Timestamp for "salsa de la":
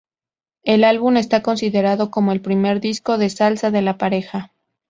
3.29-3.99